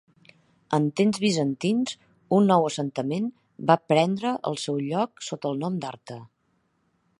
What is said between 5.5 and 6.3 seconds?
el nom d'Arta.